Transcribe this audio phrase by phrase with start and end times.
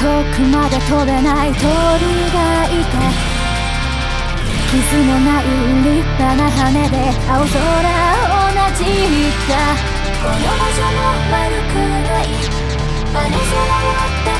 [0.00, 1.68] 遠くまで飛べない鳥
[2.32, 2.96] がいた
[4.70, 5.44] 傷のない
[5.84, 6.96] 立派な羽で
[7.28, 9.52] 青空をなじった。
[10.22, 12.32] この場所も悪くない。
[13.12, 13.60] あの空
[14.24, 14.39] た。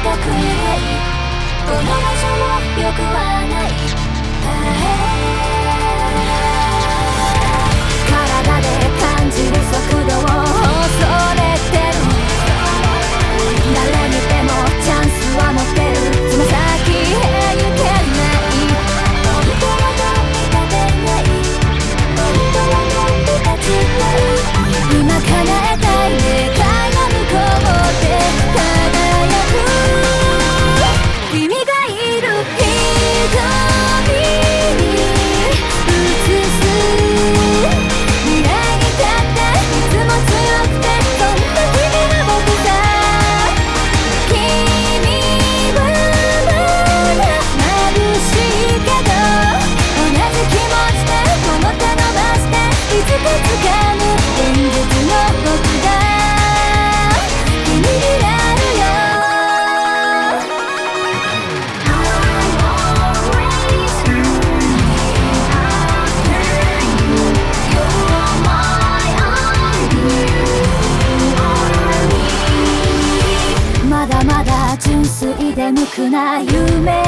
[74.76, 77.00] 純粋で無垢な夢だ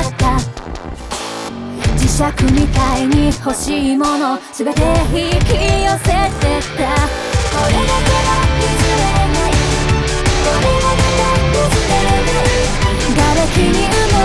[0.00, 0.38] った。
[1.96, 2.20] 磁石
[2.52, 4.80] みたいに欲しいもの全て
[5.12, 5.52] 引き
[5.84, 6.42] 寄せて
[6.76, 6.84] た。
[7.52, 9.50] これだけは譲れない。
[10.42, 12.30] これだけは譲れない。
[13.16, 14.21] 瓦礫に埋も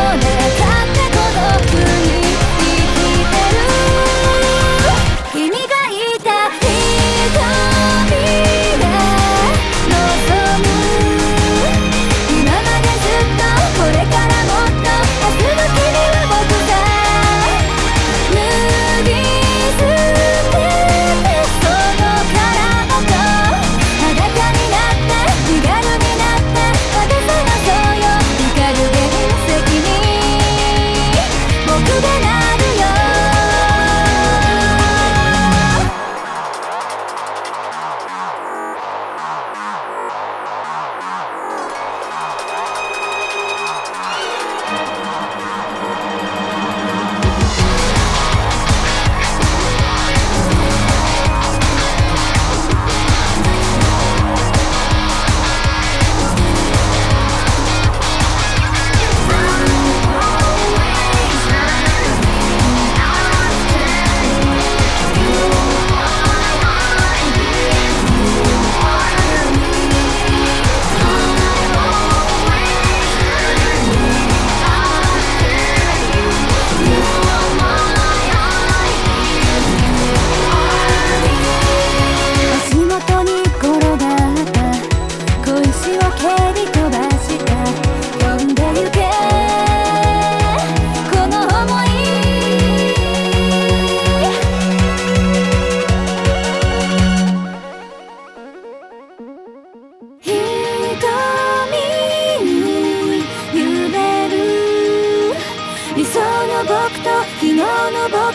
[108.30, 108.34] っ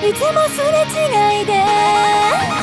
[0.00, 0.84] ていつもすれ
[1.38, 2.61] 違いで